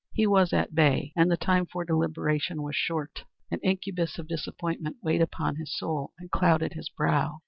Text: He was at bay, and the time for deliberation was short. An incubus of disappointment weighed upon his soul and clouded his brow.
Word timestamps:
He 0.13 0.25
was 0.25 0.51
at 0.51 0.73
bay, 0.73 1.13
and 1.15 1.29
the 1.29 1.37
time 1.37 1.67
for 1.67 1.85
deliberation 1.85 2.63
was 2.63 2.75
short. 2.75 3.25
An 3.51 3.59
incubus 3.59 4.17
of 4.17 4.27
disappointment 4.27 4.97
weighed 5.03 5.21
upon 5.21 5.57
his 5.57 5.77
soul 5.77 6.11
and 6.17 6.31
clouded 6.31 6.73
his 6.73 6.89
brow. 6.89 7.37